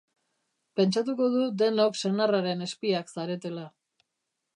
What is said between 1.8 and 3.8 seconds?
senarraren espiak zaretela.